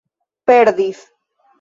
perdis 0.47 1.05